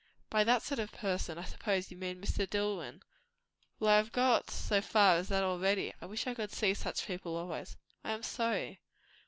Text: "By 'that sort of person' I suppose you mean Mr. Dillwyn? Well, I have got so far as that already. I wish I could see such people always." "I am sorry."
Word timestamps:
"By 0.31 0.43
'that 0.43 0.63
sort 0.63 0.79
of 0.79 0.91
person' 0.91 1.37
I 1.37 1.43
suppose 1.43 1.91
you 1.91 1.97
mean 1.97 2.19
Mr. 2.19 2.49
Dillwyn? 2.49 3.03
Well, 3.79 3.91
I 3.91 3.97
have 3.97 4.11
got 4.11 4.49
so 4.49 4.81
far 4.81 5.17
as 5.17 5.27
that 5.27 5.43
already. 5.43 5.93
I 6.01 6.07
wish 6.07 6.25
I 6.25 6.33
could 6.33 6.51
see 6.51 6.73
such 6.73 7.05
people 7.05 7.35
always." 7.35 7.77
"I 8.03 8.13
am 8.13 8.23
sorry." 8.23 8.79